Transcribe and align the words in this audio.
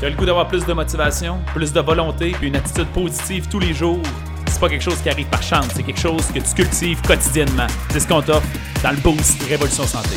Tu 0.00 0.06
as 0.06 0.10
le 0.10 0.16
goût 0.16 0.26
d'avoir 0.26 0.48
plus 0.48 0.66
de 0.66 0.72
motivation, 0.72 1.40
plus 1.54 1.72
de 1.72 1.80
volonté, 1.80 2.32
puis 2.32 2.48
une 2.48 2.56
attitude 2.56 2.88
positive 2.88 3.48
tous 3.48 3.60
les 3.60 3.72
jours? 3.72 4.02
C'est 4.48 4.58
pas 4.58 4.68
quelque 4.68 4.82
chose 4.82 5.00
qui 5.00 5.08
arrive 5.08 5.28
par 5.28 5.42
chance, 5.42 5.68
c'est 5.72 5.84
quelque 5.84 6.00
chose 6.00 6.26
que 6.32 6.40
tu 6.40 6.52
cultives 6.52 7.00
quotidiennement. 7.02 7.68
C'est 7.90 8.00
ce 8.00 8.08
qu'on 8.08 8.20
t'offre 8.20 8.46
dans 8.82 8.90
le 8.90 8.96
Boost 8.96 9.40
Révolution 9.44 9.84
Santé. 9.84 10.16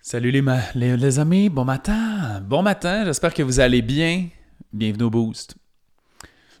Salut 0.00 0.32
les, 0.32 0.42
les, 0.74 0.96
les 0.96 1.18
amis, 1.20 1.48
bon 1.48 1.64
matin. 1.64 2.40
Bon 2.40 2.62
matin, 2.62 3.04
j'espère 3.04 3.32
que 3.32 3.44
vous 3.44 3.60
allez 3.60 3.82
bien. 3.82 4.26
Bienvenue 4.72 5.04
au 5.04 5.10
Boost. 5.10 5.54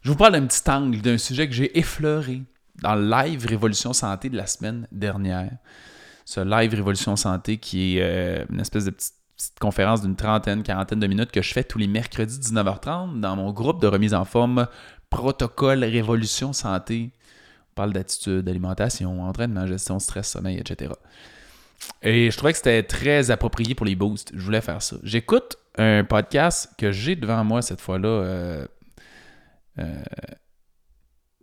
Je 0.02 0.10
vous 0.10 0.16
parle 0.16 0.34
d'un 0.34 0.46
petit 0.46 0.70
angle 0.70 1.00
d'un 1.00 1.18
sujet 1.18 1.48
que 1.48 1.54
j'ai 1.54 1.76
effleuré 1.76 2.42
dans 2.80 2.94
le 2.94 3.10
live 3.10 3.46
Révolution 3.46 3.92
Santé 3.92 4.30
de 4.30 4.36
la 4.36 4.46
semaine 4.46 4.86
dernière 4.92 5.50
ce 6.26 6.40
live 6.40 6.74
Révolution 6.74 7.16
Santé 7.16 7.56
qui 7.56 7.96
est 7.96 8.02
euh, 8.02 8.44
une 8.50 8.60
espèce 8.60 8.84
de 8.84 8.90
petite, 8.90 9.14
conférence 9.60 10.02
d'une 10.02 10.16
trentaine, 10.16 10.62
quarantaine 10.62 10.98
de 10.98 11.06
minutes 11.06 11.30
que 11.30 11.40
je 11.40 11.52
fais 11.52 11.62
tous 11.62 11.78
les 11.78 11.86
mercredis 11.86 12.38
19h30 12.38 13.20
dans 13.20 13.36
mon 13.36 13.52
groupe 13.52 13.80
de 13.80 13.86
remise 13.86 14.12
en 14.12 14.24
forme 14.24 14.66
Protocole 15.08 15.84
Révolution 15.84 16.52
Santé. 16.52 17.10
On 17.70 17.74
parle 17.74 17.92
d'attitude, 17.92 18.40
d'alimentation, 18.40 19.22
entraînement, 19.22 19.66
gestion, 19.66 19.98
stress, 19.98 20.28
sommeil, 20.28 20.58
etc. 20.58 20.94
Et 22.02 22.30
je 22.30 22.36
trouvais 22.36 22.52
que 22.52 22.58
c'était 22.58 22.82
très 22.82 23.30
approprié 23.30 23.74
pour 23.74 23.86
les 23.86 23.94
boosts. 23.94 24.32
Je 24.34 24.42
voulais 24.42 24.62
faire 24.62 24.82
ça. 24.82 24.96
J'écoute 25.02 25.56
un 25.78 26.02
podcast 26.02 26.70
que 26.78 26.90
j'ai 26.90 27.14
devant 27.14 27.44
moi 27.44 27.62
cette 27.62 27.80
fois-là. 27.80 28.08
Euh, 28.08 28.66
euh, 29.78 30.02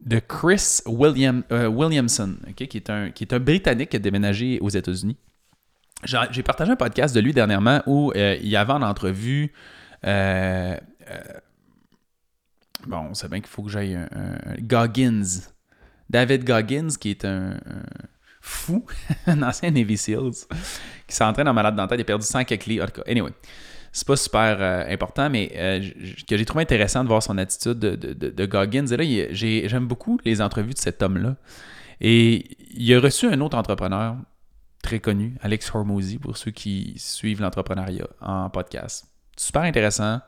de 0.05 0.19
Chris 0.19 0.81
William, 0.85 1.43
euh, 1.51 1.67
Williamson, 1.67 2.35
qui, 2.55 2.63
est 2.63 2.89
un, 2.89 3.11
qui 3.11 3.23
est 3.23 3.33
un 3.33 3.39
Britannique 3.39 3.89
qui 3.89 3.95
a 3.95 3.99
déménagé 3.99 4.59
aux 4.59 4.69
États-Unis. 4.69 5.17
J'ai 6.03 6.43
partagé 6.43 6.71
un 6.71 6.75
podcast 6.75 7.15
de 7.15 7.21
lui 7.21 7.31
dernièrement 7.31 7.81
où 7.85 8.11
euh, 8.15 8.37
il 8.41 8.49
y 8.49 8.57
avait 8.57 8.73
en 8.73 8.81
entrevue. 8.81 9.53
Euh, 10.05 10.77
bon, 12.85 13.13
c'est 13.13 13.29
bien 13.29 13.39
qu'il 13.39 13.47
faut 13.47 13.63
que 13.63 13.69
j'aille 13.69 13.95
un, 13.95 14.09
Goggins. 14.59 15.23
David 16.09 16.43
Goggins, 16.43 16.89
qui 16.99 17.11
est 17.11 17.23
un, 17.23 17.57
fou, 18.41 18.85
un 19.27 19.41
ancien 19.41 19.71
Navy 19.71 19.97
SEALs, 19.97 20.45
qui 21.07 21.15
s'entraîne 21.15 21.47
en 21.47 21.53
malade 21.53 21.77
dentaire, 21.77 21.97
il 21.97 22.01
a 22.01 22.05
perdu 22.05 22.25
100 22.25 22.43
quelques 22.43 22.65
livres. 22.65 22.87
Anyway 23.07 23.31
c'est 23.93 24.07
pas 24.07 24.15
super 24.15 24.57
euh, 24.59 24.85
important, 24.91 25.29
mais 25.29 25.51
euh, 25.55 25.79
que 26.27 26.35
j'ai 26.35 26.45
trouvé 26.45 26.63
intéressant 26.63 27.03
de 27.03 27.07
voir 27.07 27.21
son 27.21 27.37
attitude 27.37 27.77
de, 27.77 27.95
de, 27.95 28.45
Goggins. 28.47 28.87
Et 28.87 28.97
là, 28.97 29.33
j'aime 29.33 29.87
beaucoup 29.87 30.19
les 30.25 30.41
entrevues 30.41 30.73
de 30.73 30.79
cet 30.79 31.03
homme-là. 31.03 31.35
Et 32.01 32.57
il 32.73 32.91
a 32.95 32.99
reçu 32.99 33.27
un 33.27 33.39
autre 33.39 33.55
entrepreneur 33.55 34.15
très 34.81 34.99
connu, 34.99 35.35
Alex 35.41 35.69
Hormozy, 35.73 36.17
pour 36.17 36.37
ceux 36.37 36.49
qui 36.49 36.95
suivent 36.97 37.39
l'entrepreneuriat 37.39 38.07
en 38.19 38.49
podcast. 38.49 39.05
Super 39.37 39.61
intéressant. 39.61 40.21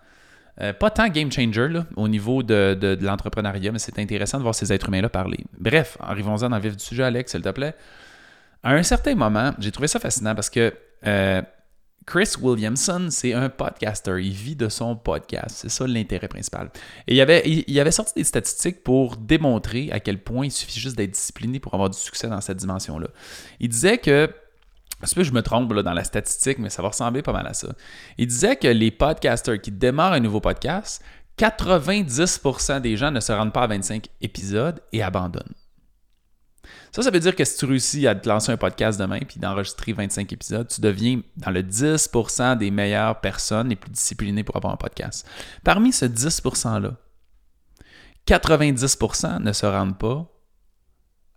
Euh, 0.62 0.72
pas 0.72 0.92
tant 0.92 1.10
game 1.10 1.32
changer 1.32 1.82
au 1.96 2.08
niveau 2.08 2.44
de, 2.44 2.78
de 2.80 2.98
l'entrepreneuriat, 3.04 3.72
mais 3.72 3.80
c'est 3.80 3.98
intéressant 3.98 4.38
de 4.38 4.44
voir 4.44 4.54
ces 4.54 4.72
êtres 4.72 4.90
humains-là 4.90 5.10
parler. 5.10 5.44
Bref, 5.58 5.98
arrivons-en 6.00 6.50
dans 6.50 6.56
le 6.56 6.62
vif 6.62 6.78
du 6.78 6.84
sujet, 6.84 7.04
Alex, 7.04 7.32
s'il 7.32 7.42
te 7.42 7.50
plaît. 7.50 7.74
À 8.62 8.74
un 8.74 8.84
certain 8.84 9.16
moment, 9.16 9.54
j'ai 9.58 9.72
trouvé 9.72 9.88
ça 9.88 10.00
fascinant 10.00 10.36
parce 10.36 10.52
que 10.52 10.72
Chris 12.06 12.34
Williamson, 12.40 13.08
c'est 13.10 13.34
un 13.34 13.50
podcaster. 13.50 14.24
Il 14.24 14.32
vit 14.32 14.56
de 14.56 14.70
son 14.70 14.96
podcast. 14.96 15.58
C'est 15.62 15.70
ça 15.70 15.88
l'intérêt 15.88 16.28
principal. 16.28 16.70
Et 17.08 17.16
il 17.16 17.22
avait, 17.80 17.92
sorti 17.92 18.14
des 18.16 18.24
statistiques 18.24 18.84
pour 18.84 19.18
démontrer 19.18 19.92
à 19.92 20.00
quel 20.00 20.22
point 20.22 20.46
il 20.46 20.52
suffit 20.52 20.80
juste 20.80 20.96
d'être 20.98 21.12
discipliné 21.12 21.60
pour 21.60 21.74
avoir 21.74 21.90
du 21.90 21.98
succès 21.98 22.28
dans 22.28 22.42
cette 22.42 22.58
dimension-là. 22.58 23.08
Il 23.60 23.70
disait 23.70 23.98
que 23.98 24.30
je 25.04 25.32
me 25.32 25.42
trompe 25.42 25.74
dans 25.74 25.94
la 25.94 26.04
statistique, 26.04 26.60
mais 26.60 26.70
ça 26.70 26.84
va 26.84 26.90
ressembler 26.90 27.24
pas 27.24 27.34
mal 27.34 27.48
à 27.48 27.54
ça. 27.54 27.70
Il 28.18 28.28
disait 28.28 28.56
que 28.56 28.68
les 28.68 28.92
podcasters 28.92 29.60
qui 29.60 29.72
démarrent 29.72 30.14
un 30.14 30.20
nouveau 30.20 30.40
podcast, 30.40 31.04
90% 31.40 32.82
des 32.82 32.98
gens 32.98 33.12
ne 33.12 33.20
se 33.20 33.32
rendent 33.32 33.54
pas 33.54 33.64
à 33.64 33.68
25 33.68 34.08
épisodes 34.22 34.80
et 34.94 35.02
abandonnent. 35.02 35.54
Ça, 36.92 37.04
ça 37.04 37.12
veut 37.12 37.20
dire 37.20 37.36
que 37.36 37.44
si 37.44 37.58
tu 37.58 37.66
réussis 37.66 38.08
à 38.08 38.16
te 38.16 38.28
lancer 38.28 38.52
un 38.52 38.58
podcast 38.58 39.00
demain 39.00 39.20
puis 39.20 39.40
d'enregistrer 39.40 39.94
25 39.94 40.32
épisodes, 40.34 40.68
tu 40.68 40.82
deviens 40.82 41.22
dans 41.38 41.52
le 41.52 41.62
10% 41.62 42.58
des 42.58 42.72
meilleures 42.72 43.20
personnes 43.22 43.70
les 43.70 43.76
plus 43.76 43.92
disciplinées 43.92 44.44
pour 44.44 44.56
avoir 44.56 44.74
un 44.74 44.78
podcast. 44.78 45.28
Parmi 45.64 45.92
ce 45.92 46.06
10%-là, 46.06 46.96
90% 48.28 49.42
ne 49.42 49.52
se 49.52 49.66
rendent 49.66 49.98
pas 49.98 50.28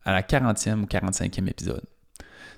à 0.05 0.13
la 0.13 0.23
40e 0.23 0.83
ou 0.83 0.87
45e 0.87 1.49
épisode. 1.49 1.85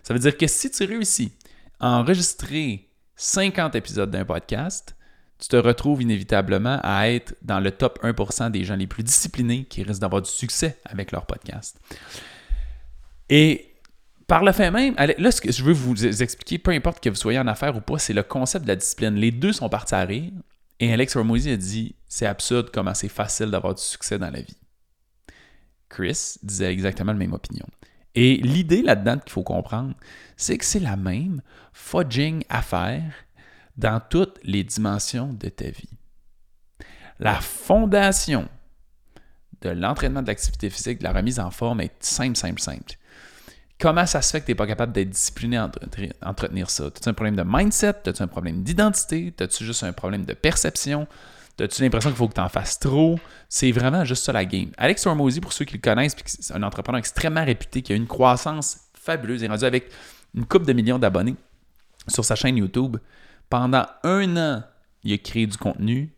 Ça 0.03 0.15
veut 0.15 0.21
dire 0.21 0.37
que 0.37 0.47
si 0.47 0.71
tu 0.71 0.85
réussis 0.85 1.33
à 1.81 1.91
enregistrer 1.99 2.91
50 3.17 3.75
épisodes 3.75 4.11
d'un 4.11 4.25
podcast, 4.25 4.95
tu 5.39 5.49
te 5.49 5.57
retrouves 5.57 6.03
inévitablement 6.03 6.79
à 6.83 7.09
être 7.09 7.35
dans 7.43 7.61
le 7.61 7.71
top 7.71 7.99
1% 8.03 8.51
des 8.51 8.65
gens 8.65 8.77
les 8.77 8.87
plus 8.87 9.03
disciplinés 9.03 9.65
qui 9.65 9.83
risquent 9.83 10.01
d'avoir 10.01 10.23
du 10.23 10.31
succès 10.31 10.79
avec 10.85 11.13
leur 11.13 11.27
podcast. 11.27 11.81
Et 13.31 13.75
par 14.27 14.45
le 14.45 14.53
fait 14.53 14.71
même, 14.71 14.95
là, 14.97 15.31
ce 15.33 15.41
que 15.41 15.51
je 15.51 15.65
veux 15.65 15.73
vous 15.73 16.05
expliquer, 16.23 16.59
peu 16.59 16.73
importe 16.73 17.03
que 17.03 17.09
vous 17.09 17.17
soyez 17.17 17.39
en 17.39 17.47
affaires 17.47 17.77
ou 17.77 17.81
pas, 17.81 17.99
c'est 17.99 18.13
le 18.13 18.23
concept 18.23 18.65
de 18.65 18.69
la 18.69 18.77
discipline. 18.77 19.15
Les 19.15 19.31
deux 19.31 19.53
sont 19.53 19.69
partis 19.69 19.95
à 19.95 20.05
rire. 20.05 20.33
Et 20.81 20.93
Alex 20.93 21.17
Ramosi 21.17 21.51
a 21.51 21.57
dit 21.57 21.95
c'est 22.09 22.27
absurde 22.27 22.71
comment 22.73 22.95
c'est 22.95 23.09
facile 23.09 23.51
d'avoir 23.51 23.75
du 23.75 23.83
succès 23.83 24.19
dans 24.19 24.31
la 24.31 24.41
vie. 24.41 24.57
Chris 25.89 26.37
disait 26.43 26.73
exactement 26.73 27.13
la 27.13 27.19
même 27.19 27.33
opinion. 27.33 27.67
Et 28.15 28.37
l'idée 28.37 28.83
là-dedans 28.83 29.19
qu'il 29.19 29.31
faut 29.31 29.43
comprendre, 29.43 29.95
c'est 30.37 30.59
que 30.59 30.65
c'est 30.65 30.81
la 30.81 30.97
même 30.97 31.43
fudging 31.73 32.45
affaire 32.49 33.13
dans 33.77 34.01
toutes 34.01 34.39
les 34.43 34.65
dimensions 34.65 35.33
de 35.33 35.49
ta 35.49 35.67
vie. 35.67 35.91
La 37.19 37.41
fondation 37.41 38.49
de 39.61 39.71
l'entraînement 39.71 40.23
de 40.23 40.29
l'activité 40.29 40.71
physique, 40.71 40.99
de 41.01 41.05
la 41.05 41.13
remise 41.13 41.39
en 41.39 41.51
forme 41.51 41.81
est 41.81 42.03
simple, 42.03 42.37
simple, 42.37 42.61
simple. 42.61 42.95
Comment 43.81 44.05
ça 44.05 44.21
se 44.21 44.31
fait 44.31 44.41
que 44.41 44.47
tu 44.47 44.51
n'es 44.51 44.57
pas 44.57 44.67
capable 44.67 44.93
d'être 44.93 45.09
discipliné 45.09 45.57
à 45.57 45.71
entretenir 46.23 46.69
ça? 46.69 46.87
As-tu 46.87 47.09
un 47.09 47.15
problème 47.15 47.37
de 47.37 47.45
mindset? 47.47 48.07
As-tu 48.07 48.23
un 48.23 48.27
problème 48.27 48.63
d'identité? 48.63 49.33
As-tu 49.41 49.65
juste 49.65 49.83
un 49.85 49.93
problème 49.93 50.27
de 50.27 50.35
perception? 50.35 51.09
As-tu 51.59 51.83
l'impression 51.83 52.11
qu'il 52.11 52.17
faut 52.17 52.29
que 52.29 52.35
tu 52.35 52.41
en 52.41 52.51
fasses 52.51 52.79
trop? 52.79 53.19
C'est 53.49 53.73
vraiment 53.73 54.05
juste 54.05 54.25
ça 54.25 54.33
la 54.33 54.45
game. 54.45 54.71
Alex 54.77 55.07
Hormozy, 55.07 55.41
pour 55.41 55.55
ceux 55.55 55.65
qui 55.65 55.75
le 55.75 55.81
connaissent, 55.81 56.15
c'est 56.27 56.55
un 56.55 56.63
entrepreneur 56.63 56.99
extrêmement 56.99 57.45
réputé 57.45 57.81
qui 57.81 57.93
a 57.95 57.97
une 57.97 58.07
croissance 58.07 58.81
fabuleuse. 58.93 59.41
Il 59.41 59.47
est 59.47 59.49
rendu 59.49 59.65
avec 59.65 59.91
une 60.35 60.45
coupe 60.45 60.67
de 60.67 60.75
millions 60.75 60.99
d'abonnés 60.99 61.37
sur 62.07 62.25
sa 62.25 62.35
chaîne 62.35 62.59
YouTube. 62.59 62.99
Pendant 63.49 63.87
un 64.05 64.37
an, 64.37 64.63
il 65.05 65.15
a 65.15 65.19
créé 65.19 65.47
du 65.47 65.57
contenu 65.57 66.13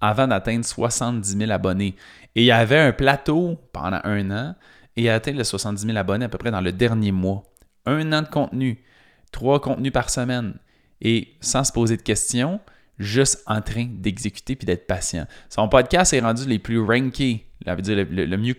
avant 0.00 0.28
d'atteindre 0.28 0.64
70 0.64 1.38
000 1.38 1.50
abonnés. 1.50 1.96
Et 2.34 2.42
il 2.42 2.46
y 2.46 2.52
avait 2.52 2.78
un 2.78 2.92
plateau 2.92 3.58
pendant 3.72 4.00
un 4.04 4.30
an 4.30 4.54
et 4.98 5.08
a 5.08 5.14
atteint 5.14 5.32
les 5.32 5.44
70 5.44 5.86
000 5.86 5.96
abonnés 5.96 6.24
à 6.24 6.28
peu 6.28 6.38
près 6.38 6.50
dans 6.50 6.60
le 6.60 6.72
dernier 6.72 7.12
mois. 7.12 7.44
Un 7.86 8.12
an 8.12 8.22
de 8.22 8.28
contenu, 8.28 8.82
trois 9.30 9.60
contenus 9.60 9.92
par 9.92 10.10
semaine 10.10 10.54
et 11.00 11.34
sans 11.40 11.62
se 11.62 11.72
poser 11.72 11.96
de 11.96 12.02
questions, 12.02 12.60
juste 12.98 13.44
en 13.46 13.62
train 13.62 13.86
d'exécuter 13.88 14.56
puis 14.56 14.66
d'être 14.66 14.88
patient. 14.88 15.26
Son 15.48 15.68
podcast 15.68 16.12
est 16.12 16.20
rendu 16.20 16.46
les 16.46 16.58
plus 16.58 16.80
rankés, 16.80 17.46
le, 17.64 18.36
mieux 18.36 18.56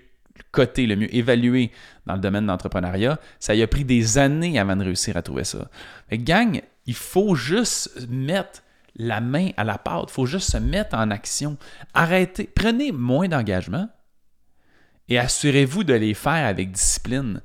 coté, 0.51 0.88
le 0.88 0.95
mieux 0.95 1.13
évalué 1.13 1.72
dans 2.05 2.13
le 2.13 2.22
domaine 2.22 2.44
de 2.44 2.47
l'entrepreneuriat. 2.47 3.19
Ça 3.39 3.53
y 3.53 3.61
a 3.61 3.67
pris 3.67 3.83
des 3.83 4.17
années 4.17 4.57
avant 4.57 4.77
de 4.77 4.85
réussir 4.85 5.17
à 5.17 5.21
trouver 5.21 5.44
ça. 5.44 5.69
Mais 6.09 6.17
gang, 6.17 6.61
il 6.85 6.95
faut 6.95 7.35
juste 7.35 8.07
mettre 8.07 8.63
la 8.95 9.19
main 9.19 9.50
à 9.57 9.66
la 9.66 9.77
pâte, 9.77 10.06
il 10.07 10.13
faut 10.13 10.25
juste 10.25 10.51
se 10.51 10.57
mettre 10.57 10.95
en 10.95 11.11
action. 11.11 11.57
Arrêtez, 11.94 12.50
prenez 12.56 12.94
moins 12.94 13.27
d'engagement, 13.27 13.89
et 15.09 15.18
assurez-vous 15.18 15.84
de 15.84 15.94
les 15.94 16.14
faire 16.14 16.46
avec 16.46 16.72
discipline. 16.72 17.42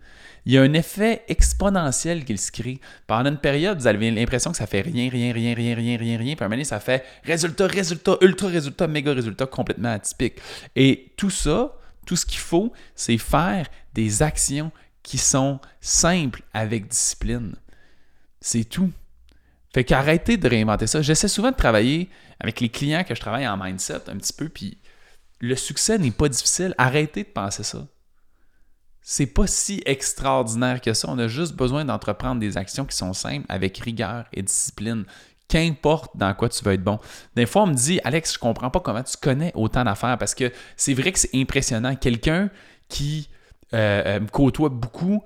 Il 0.46 0.52
y 0.52 0.58
a 0.58 0.62
un 0.62 0.74
effet 0.74 1.24
exponentiel 1.28 2.24
qui 2.24 2.36
se 2.36 2.52
crée. 2.52 2.78
Pendant 3.06 3.30
une 3.30 3.38
période, 3.38 3.78
vous 3.78 3.86
avez 3.86 4.10
l'impression 4.10 4.50
que 4.50 4.58
ça 4.58 4.66
fait 4.66 4.82
rien, 4.82 5.08
rien, 5.08 5.32
rien, 5.32 5.54
rien, 5.54 5.74
rien, 5.74 5.96
rien, 5.96 6.18
rien. 6.18 6.34
Puis 6.34 6.42
à 6.42 6.44
un 6.44 6.48
moment 6.48 6.56
donné, 6.56 6.64
ça 6.64 6.80
fait 6.80 7.02
résultat, 7.24 7.66
résultat, 7.66 8.18
ultra 8.20 8.48
résultat, 8.48 8.86
méga 8.86 9.12
résultat 9.14 9.46
complètement 9.46 9.92
atypique. 9.92 10.34
Et 10.76 11.12
tout 11.16 11.30
ça, 11.30 11.74
tout 12.06 12.16
ce 12.16 12.26
qu'il 12.26 12.40
faut, 12.40 12.72
c'est 12.94 13.16
faire 13.16 13.68
des 13.94 14.22
actions 14.22 14.70
qui 15.02 15.16
sont 15.16 15.60
simples 15.80 16.42
avec 16.52 16.88
discipline. 16.88 17.54
C'est 18.40 18.64
tout. 18.64 18.90
Fait 19.72 19.84
qu'arrêtez 19.84 20.36
de 20.36 20.46
réinventer 20.46 20.86
ça. 20.86 21.00
J'essaie 21.00 21.28
souvent 21.28 21.50
de 21.50 21.56
travailler 21.56 22.10
avec 22.38 22.60
les 22.60 22.68
clients 22.68 23.04
que 23.04 23.14
je 23.14 23.20
travaille 23.20 23.48
en 23.48 23.56
mindset 23.56 24.08
un 24.08 24.16
petit 24.16 24.32
peu, 24.32 24.48
puis 24.48 24.78
le 25.44 25.56
succès 25.56 25.98
n'est 25.98 26.10
pas 26.10 26.28
difficile. 26.28 26.74
Arrêtez 26.78 27.24
de 27.24 27.28
penser 27.28 27.62
ça. 27.62 27.86
C'est 29.02 29.26
pas 29.26 29.46
si 29.46 29.82
extraordinaire 29.84 30.80
que 30.80 30.94
ça. 30.94 31.08
On 31.10 31.18
a 31.18 31.28
juste 31.28 31.54
besoin 31.54 31.84
d'entreprendre 31.84 32.40
des 32.40 32.56
actions 32.56 32.86
qui 32.86 32.96
sont 32.96 33.12
simples 33.12 33.44
avec 33.50 33.76
rigueur 33.78 34.24
et 34.32 34.42
discipline. 34.42 35.04
Qu'importe 35.46 36.16
dans 36.16 36.32
quoi 36.32 36.48
tu 36.48 36.64
veux 36.64 36.72
être 36.72 36.82
bon. 36.82 36.98
Des 37.36 37.44
fois, 37.44 37.64
on 37.64 37.66
me 37.66 37.74
dit, 37.74 38.00
Alex, 38.02 38.32
je 38.32 38.38
comprends 38.38 38.70
pas 38.70 38.80
comment 38.80 39.02
tu 39.02 39.18
connais 39.20 39.52
autant 39.54 39.84
d'affaires 39.84 40.16
parce 40.16 40.34
que 40.34 40.50
c'est 40.76 40.94
vrai 40.94 41.12
que 41.12 41.18
c'est 41.18 41.34
impressionnant. 41.34 41.94
Quelqu'un 41.96 42.48
qui 42.88 43.28
euh, 43.74 44.02
euh, 44.06 44.20
me 44.20 44.28
côtoie 44.28 44.70
beaucoup 44.70 45.22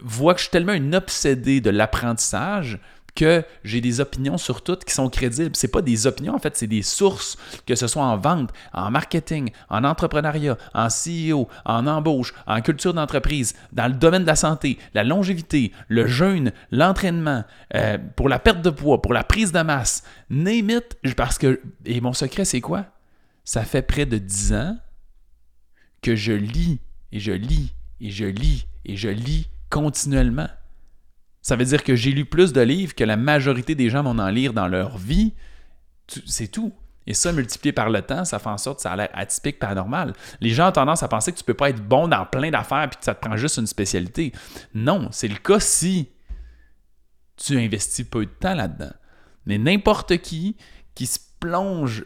voit 0.00 0.32
que 0.32 0.38
je 0.38 0.44
suis 0.44 0.50
tellement 0.50 0.72
un 0.72 0.94
obsédé 0.94 1.60
de 1.60 1.68
l'apprentissage 1.68 2.80
que 3.14 3.44
j'ai 3.64 3.80
des 3.80 4.00
opinions 4.00 4.38
sur 4.38 4.62
toutes 4.62 4.84
qui 4.84 4.94
sont 4.94 5.08
crédibles. 5.08 5.54
C'est 5.54 5.68
pas 5.68 5.82
des 5.82 6.06
opinions, 6.06 6.34
en 6.34 6.38
fait, 6.38 6.56
c'est 6.56 6.66
des 6.66 6.82
sources, 6.82 7.36
que 7.66 7.74
ce 7.74 7.86
soit 7.86 8.02
en 8.02 8.16
vente, 8.16 8.50
en 8.72 8.90
marketing, 8.90 9.50
en 9.68 9.84
entrepreneuriat, 9.84 10.56
en 10.74 10.88
CEO, 10.88 11.48
en 11.64 11.86
embauche, 11.86 12.34
en 12.46 12.60
culture 12.60 12.94
d'entreprise, 12.94 13.54
dans 13.72 13.88
le 13.88 13.94
domaine 13.94 14.22
de 14.22 14.26
la 14.26 14.36
santé, 14.36 14.78
la 14.94 15.04
longévité, 15.04 15.72
le 15.88 16.06
jeûne, 16.06 16.52
l'entraînement, 16.70 17.44
euh, 17.74 17.98
pour 18.16 18.28
la 18.28 18.38
perte 18.38 18.62
de 18.62 18.70
poids, 18.70 19.02
pour 19.02 19.12
la 19.12 19.24
prise 19.24 19.52
de 19.52 19.60
masse. 19.60 20.02
Name 20.28 20.80
parce 21.16 21.38
que... 21.38 21.60
Et 21.84 22.00
mon 22.00 22.12
secret, 22.12 22.44
c'est 22.44 22.60
quoi? 22.60 22.86
Ça 23.44 23.64
fait 23.64 23.82
près 23.82 24.06
de 24.06 24.18
10 24.18 24.52
ans 24.54 24.78
que 26.02 26.14
je 26.14 26.32
lis 26.32 26.80
et 27.12 27.20
je 27.20 27.32
lis 27.32 27.74
et 28.00 28.10
je 28.10 28.24
lis 28.24 28.66
et 28.84 28.96
je 28.96 29.08
lis 29.08 29.48
continuellement. 29.68 30.48
Ça 31.42 31.56
veut 31.56 31.64
dire 31.64 31.82
que 31.82 31.96
j'ai 31.96 32.12
lu 32.12 32.24
plus 32.24 32.52
de 32.52 32.60
livres 32.60 32.94
que 32.94 33.04
la 33.04 33.16
majorité 33.16 33.74
des 33.74 33.90
gens 33.90 34.02
vont 34.02 34.18
en 34.18 34.28
lire 34.28 34.52
dans 34.52 34.68
leur 34.68 34.98
vie. 34.98 35.34
C'est 36.26 36.48
tout. 36.48 36.72
Et 37.06 37.14
ça, 37.14 37.32
multiplié 37.32 37.72
par 37.72 37.88
le 37.88 38.02
temps, 38.02 38.24
ça 38.24 38.38
fait 38.38 38.50
en 38.50 38.58
sorte 38.58 38.76
que 38.76 38.82
ça 38.82 38.92
a 38.92 38.96
l'air 38.96 39.08
atypique, 39.14 39.58
paranormal. 39.58 40.12
Les 40.40 40.50
gens 40.50 40.68
ont 40.68 40.72
tendance 40.72 41.02
à 41.02 41.08
penser 41.08 41.32
que 41.32 41.38
tu 41.38 41.42
ne 41.42 41.46
peux 41.46 41.54
pas 41.54 41.70
être 41.70 41.82
bon 41.82 42.08
dans 42.08 42.26
plein 42.26 42.50
d'affaires 42.50 42.84
et 42.84 42.88
que 42.88 42.96
ça 43.00 43.14
te 43.14 43.26
prend 43.26 43.36
juste 43.36 43.56
une 43.56 43.66
spécialité. 43.66 44.32
Non, 44.74 45.08
c'est 45.10 45.28
le 45.28 45.36
cas 45.36 45.60
si 45.60 46.10
tu 47.36 47.58
investis 47.58 48.06
peu 48.06 48.26
de 48.26 48.30
temps 48.30 48.54
là-dedans. 48.54 48.92
Mais 49.46 49.58
n'importe 49.58 50.18
qui 50.18 50.56
qui 50.94 51.06
se 51.06 51.18
plonge 51.40 52.04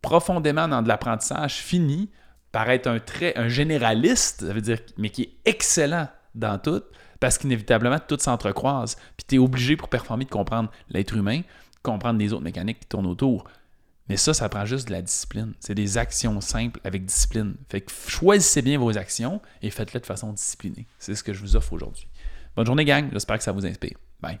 profondément 0.00 0.68
dans 0.68 0.82
de 0.82 0.88
l'apprentissage 0.88 1.56
finit 1.56 2.10
par 2.52 2.70
être 2.70 2.86
un, 2.86 3.00
très, 3.00 3.36
un 3.36 3.48
généraliste, 3.48 4.46
ça 4.46 4.52
veut 4.52 4.60
dire, 4.60 4.78
mais 4.96 5.10
qui 5.10 5.22
est 5.22 5.36
excellent 5.44 6.08
dans 6.34 6.58
tout, 6.58 6.82
parce 7.20 7.38
qu'inévitablement, 7.38 7.98
tout 7.98 8.18
s'entrecroise. 8.18 8.96
Puis 9.16 9.26
tu 9.28 9.34
es 9.36 9.38
obligé 9.38 9.76
pour 9.76 9.88
performer 9.88 10.24
de 10.24 10.30
comprendre 10.30 10.70
l'être 10.88 11.16
humain, 11.16 11.42
comprendre 11.82 12.18
les 12.18 12.32
autres 12.32 12.44
mécaniques 12.44 12.80
qui 12.80 12.86
tournent 12.86 13.06
autour. 13.06 13.44
Mais 14.08 14.16
ça, 14.16 14.34
ça 14.34 14.48
prend 14.48 14.64
juste 14.64 14.86
de 14.88 14.92
la 14.92 15.02
discipline. 15.02 15.54
C'est 15.58 15.74
des 15.74 15.98
actions 15.98 16.40
simples 16.40 16.80
avec 16.84 17.04
discipline. 17.04 17.56
Fait 17.68 17.80
que 17.80 17.90
choisissez 18.06 18.62
bien 18.62 18.78
vos 18.78 18.96
actions 18.96 19.40
et 19.62 19.70
faites-les 19.70 20.00
de 20.00 20.06
façon 20.06 20.32
disciplinée. 20.32 20.86
C'est 20.98 21.14
ce 21.14 21.24
que 21.24 21.32
je 21.32 21.40
vous 21.40 21.56
offre 21.56 21.72
aujourd'hui. 21.72 22.08
Bonne 22.54 22.66
journée, 22.66 22.84
gang. 22.84 23.08
J'espère 23.12 23.38
que 23.38 23.44
ça 23.44 23.52
vous 23.52 23.66
inspire. 23.66 23.98
Bye. 24.20 24.40